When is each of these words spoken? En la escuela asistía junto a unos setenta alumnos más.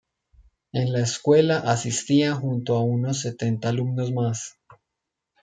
En 0.71 0.91
la 0.93 1.01
escuela 1.01 1.59
asistía 1.59 2.33
junto 2.33 2.75
a 2.75 2.81
unos 2.83 3.21
setenta 3.21 3.69
alumnos 3.69 4.11
más. 4.11 4.57